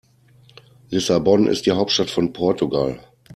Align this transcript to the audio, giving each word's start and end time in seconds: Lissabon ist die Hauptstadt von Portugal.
Lissabon 0.89 1.45
ist 1.45 1.67
die 1.67 1.73
Hauptstadt 1.73 2.09
von 2.09 2.33
Portugal. 2.33 2.99